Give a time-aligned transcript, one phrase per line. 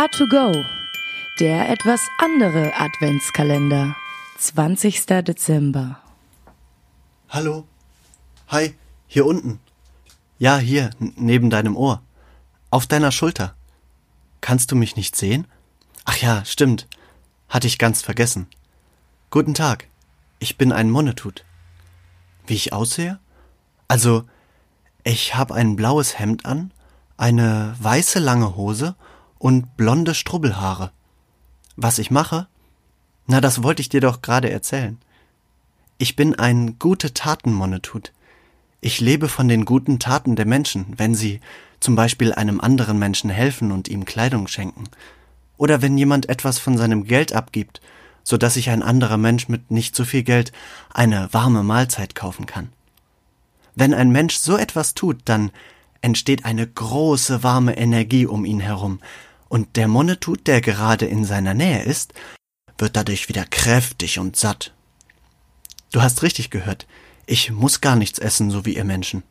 [0.00, 0.64] A2Go,
[1.40, 3.94] der etwas andere Adventskalender.
[4.38, 5.04] 20.
[5.04, 6.00] Dezember.
[7.28, 7.66] Hallo?
[8.48, 8.74] Hi,
[9.08, 9.60] hier unten.
[10.38, 12.00] Ja, hier, neben deinem Ohr.
[12.70, 13.54] Auf deiner Schulter.
[14.40, 15.46] Kannst du mich nicht sehen?
[16.06, 16.88] Ach ja, stimmt.
[17.50, 18.46] Hatte ich ganz vergessen.
[19.28, 19.86] Guten Tag.
[20.38, 21.44] Ich bin ein Monetut.
[22.46, 23.18] Wie ich aussehe?
[23.86, 24.24] Also,
[25.04, 26.72] ich habe ein blaues Hemd an,
[27.18, 28.96] eine weiße lange Hose
[29.40, 30.92] und blonde Strubbelhaare.
[31.74, 32.46] Was ich mache?
[33.26, 34.98] Na, das wollte ich dir doch gerade erzählen.
[35.98, 38.12] Ich bin ein gute Taten-Monetut.
[38.80, 41.40] Ich lebe von den guten Taten der Menschen, wenn sie
[41.80, 44.84] zum Beispiel einem anderen Menschen helfen und ihm Kleidung schenken.
[45.56, 47.80] Oder wenn jemand etwas von seinem Geld abgibt,
[48.22, 50.52] so dass sich ein anderer Mensch mit nicht so viel Geld
[50.92, 52.70] eine warme Mahlzeit kaufen kann.
[53.74, 55.50] Wenn ein Mensch so etwas tut, dann
[56.02, 59.00] entsteht eine große warme Energie um ihn herum,
[59.50, 62.14] und der Monetut, der gerade in seiner Nähe ist,
[62.78, 64.72] wird dadurch wieder kräftig und satt.
[65.92, 66.86] Du hast richtig gehört,
[67.26, 69.24] ich muss gar nichts essen, so wie ihr Menschen.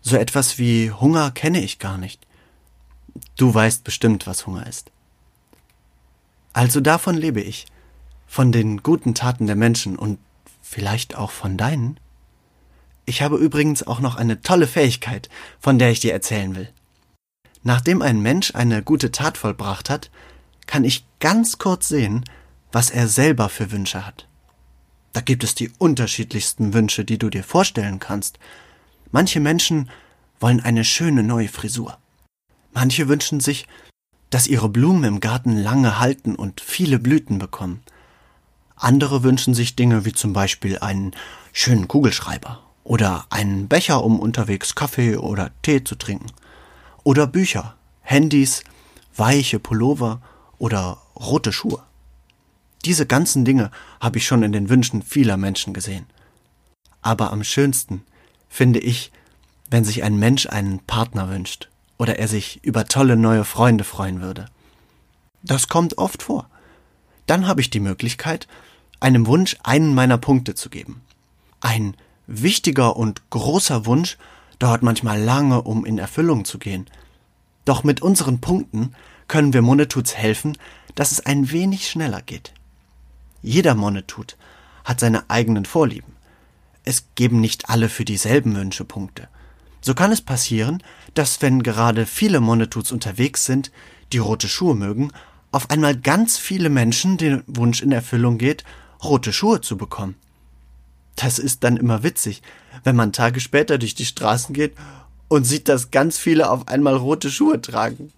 [0.00, 2.24] So etwas wie Hunger kenne ich gar nicht.
[3.36, 4.92] Du weißt bestimmt, was Hunger ist.
[6.52, 7.66] Also davon lebe ich,
[8.28, 10.20] von den guten Taten der Menschen und
[10.62, 11.98] vielleicht auch von deinen.
[13.06, 15.28] Ich habe übrigens auch noch eine tolle Fähigkeit,
[15.58, 16.68] von der ich dir erzählen will.
[17.62, 20.10] Nachdem ein Mensch eine gute Tat vollbracht hat,
[20.66, 22.24] kann ich ganz kurz sehen,
[22.72, 24.28] was er selber für Wünsche hat.
[25.12, 28.38] Da gibt es die unterschiedlichsten Wünsche, die du dir vorstellen kannst.
[29.10, 29.90] Manche Menschen
[30.38, 31.98] wollen eine schöne neue Frisur.
[32.72, 33.66] Manche wünschen sich,
[34.30, 37.82] dass ihre Blumen im Garten lange halten und viele Blüten bekommen.
[38.76, 41.12] Andere wünschen sich Dinge wie zum Beispiel einen
[41.52, 46.26] schönen Kugelschreiber oder einen Becher, um unterwegs Kaffee oder Tee zu trinken.
[47.08, 48.64] Oder Bücher, Handys,
[49.16, 50.20] weiche Pullover
[50.58, 51.82] oder rote Schuhe.
[52.84, 56.04] Diese ganzen Dinge habe ich schon in den Wünschen vieler Menschen gesehen.
[57.00, 58.04] Aber am schönsten
[58.50, 59.10] finde ich,
[59.70, 64.20] wenn sich ein Mensch einen Partner wünscht oder er sich über tolle neue Freunde freuen
[64.20, 64.44] würde.
[65.42, 66.50] Das kommt oft vor.
[67.24, 68.46] Dann habe ich die Möglichkeit,
[69.00, 71.00] einem Wunsch einen meiner Punkte zu geben.
[71.62, 71.96] Ein
[72.26, 74.18] wichtiger und großer Wunsch
[74.58, 76.86] dauert manchmal lange, um in Erfüllung zu gehen.
[77.64, 78.94] Doch mit unseren Punkten
[79.28, 80.56] können wir Monetuts helfen,
[80.94, 82.52] dass es ein wenig schneller geht.
[83.42, 84.36] Jeder Monetut
[84.84, 86.16] hat seine eigenen Vorlieben.
[86.84, 89.28] Es geben nicht alle für dieselben Wünsche Punkte.
[89.80, 90.82] So kann es passieren,
[91.14, 93.70] dass wenn gerade viele Monetuts unterwegs sind,
[94.12, 95.12] die rote Schuhe mögen,
[95.52, 98.64] auf einmal ganz viele Menschen den Wunsch in Erfüllung geht,
[99.02, 100.16] rote Schuhe zu bekommen.
[101.18, 102.42] Das ist dann immer witzig,
[102.84, 104.76] wenn man Tage später durch die Straßen geht
[105.26, 108.12] und sieht, dass ganz viele auf einmal rote Schuhe tragen.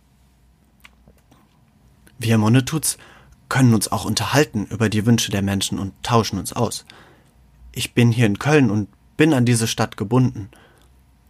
[2.18, 2.98] Wir Monetuts
[3.48, 6.84] können uns auch unterhalten über die Wünsche der Menschen und tauschen uns aus.
[7.72, 10.50] Ich bin hier in Köln und bin an diese Stadt gebunden.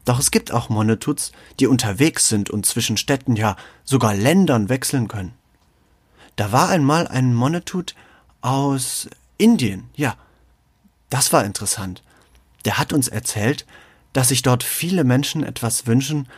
[0.04, 1.30] Doch es gibt auch Monetuts,
[1.60, 3.54] die unterwegs sind und zwischen Städten, ja
[3.84, 5.34] sogar Ländern wechseln können.
[6.34, 7.94] Da war einmal ein Monetut
[8.40, 10.16] aus Indien, ja.
[11.10, 12.02] Das war interessant.
[12.64, 13.66] Der hat uns erzählt,
[14.12, 16.28] dass sich dort viele Menschen etwas wünschen,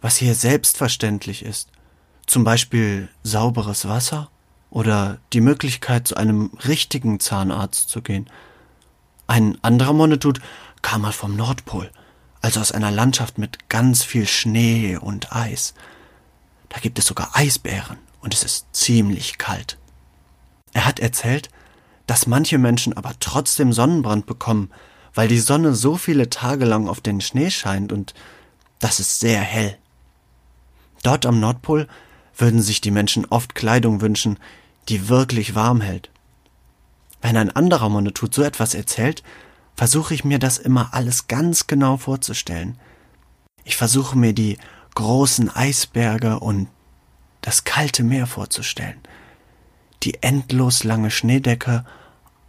[0.00, 1.68] was hier selbstverständlich ist.
[2.26, 4.30] Zum Beispiel sauberes Wasser
[4.70, 8.28] oder die Möglichkeit, zu einem richtigen Zahnarzt zu gehen.
[9.26, 10.40] Ein anderer Monetut
[10.82, 11.90] kam mal vom Nordpol,
[12.40, 15.74] also aus einer Landschaft mit ganz viel Schnee und Eis.
[16.68, 19.78] Da gibt es sogar Eisbären und es ist ziemlich kalt.
[20.72, 21.50] Er hat erzählt,
[22.06, 24.70] dass manche Menschen aber trotzdem Sonnenbrand bekommen,
[25.14, 28.14] weil die Sonne so viele Tage lang auf den Schnee scheint und
[28.78, 29.76] das ist sehr hell.
[31.02, 31.88] Dort am Nordpol
[32.36, 34.38] würden sich die Menschen oft Kleidung wünschen,
[34.88, 36.10] die wirklich warm hält.
[37.20, 39.22] Wenn ein anderer Monetut so etwas erzählt,
[39.76, 42.78] versuche ich mir das immer alles ganz genau vorzustellen.
[43.64, 44.58] Ich versuche mir die
[44.94, 46.68] großen Eisberge und
[47.40, 49.00] das kalte Meer vorzustellen,
[50.02, 51.84] die endlos lange Schneedecke,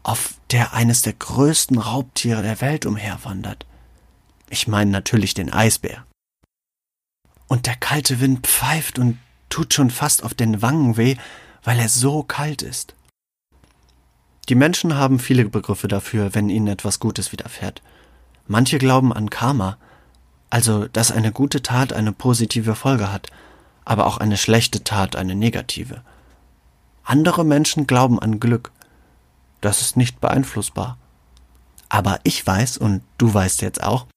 [0.04, 3.66] auf der eines der größten Raubtiere der Welt umherwandert.
[4.50, 6.06] Ich meine natürlich den Eisbär.
[7.48, 9.18] Und der kalte Wind pfeift und
[9.50, 11.16] tut schon fast auf den Wangen weh,
[11.64, 12.96] weil er so kalt ist.
[14.50, 17.82] Die Menschen haben viele Begriffe dafür, wenn ihnen etwas Gutes widerfährt.
[18.46, 19.78] Manche glauben an Karma,
[20.50, 23.30] also dass eine gute Tat eine positive Folge hat,
[23.86, 26.02] aber auch eine schlechte Tat eine negative.
[27.04, 28.72] Andere Menschen glauben an Glück.
[29.62, 30.98] Das ist nicht beeinflussbar.
[31.90, 34.08] Aber ich weiß, und du weißt jetzt auch,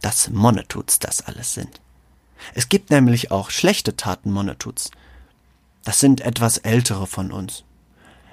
[0.00, 1.80] dass Monetuts das alles sind.
[2.54, 4.90] Es gibt nämlich auch schlechte Taten Monetuts.
[5.84, 7.64] Das sind etwas ältere von uns.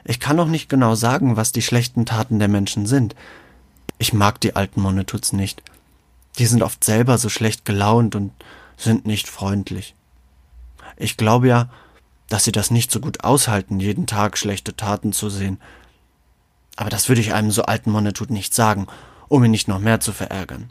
[0.04, 3.16] Ich kann noch nicht genau sagen, was die schlechten Taten der Menschen sind.
[4.00, 5.62] Ich mag die alten Monetuts nicht.
[6.38, 8.32] Die sind oft selber so schlecht gelaunt und
[8.78, 9.94] sind nicht freundlich.
[10.98, 11.70] Ich glaube ja,
[12.30, 15.60] dass sie das nicht so gut aushalten, jeden Tag schlechte Taten zu sehen.
[16.76, 18.88] Aber das würde ich einem so alten Monetut nicht sagen,
[19.28, 20.70] um ihn nicht noch mehr zu verärgern.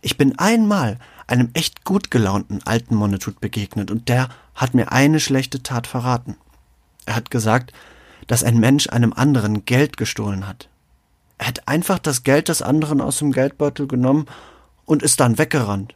[0.00, 5.20] Ich bin einmal einem echt gut gelaunten alten Monetut begegnet und der hat mir eine
[5.20, 6.36] schlechte Tat verraten.
[7.04, 7.72] Er hat gesagt,
[8.26, 10.68] dass ein Mensch einem anderen Geld gestohlen hat.
[11.38, 14.26] Er hat einfach das Geld des anderen aus dem Geldbeutel genommen
[14.84, 15.94] und ist dann weggerannt.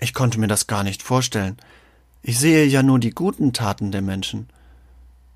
[0.00, 1.56] Ich konnte mir das gar nicht vorstellen.
[2.22, 4.48] Ich sehe ja nur die guten Taten der Menschen.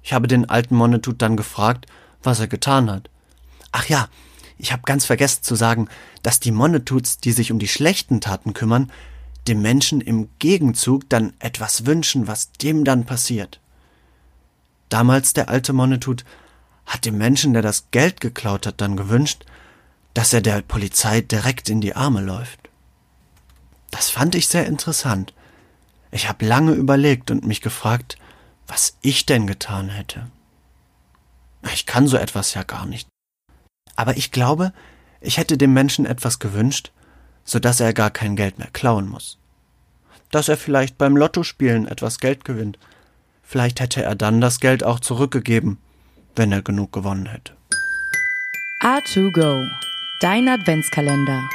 [0.02, 1.86] Ich habe den alten Monetut dann gefragt,
[2.22, 3.08] was er getan hat.
[3.70, 4.08] Ach ja,
[4.58, 5.88] ich habe ganz vergessen zu sagen,
[6.22, 8.90] dass die Monetuts, die sich um die schlechten Taten kümmern,
[9.48, 13.60] dem Menschen im Gegenzug dann etwas wünschen, was dem dann passiert.
[14.88, 16.24] Damals der alte Monetut
[16.86, 19.44] hat dem Menschen, der das Geld geklaut hat, dann gewünscht,
[20.14, 22.68] dass er der Polizei direkt in die Arme läuft.
[23.90, 25.32] Das fand ich sehr interessant.
[26.12, 28.18] Ich habe lange überlegt und mich gefragt,
[28.68, 30.30] was ich denn getan hätte.
[31.72, 33.08] Ich kann so etwas ja gar nicht.
[33.96, 34.72] Aber ich glaube,
[35.20, 36.92] ich hätte dem Menschen etwas gewünscht,
[37.44, 39.38] so dass er gar kein Geld mehr klauen muss.
[40.30, 42.78] Dass er vielleicht beim Lottospielen etwas Geld gewinnt.
[43.42, 45.78] Vielleicht hätte er dann das Geld auch zurückgegeben,
[46.36, 47.54] wenn er genug gewonnen hätte.
[48.82, 49.66] A2Go,
[50.20, 51.48] dein Adventskalender.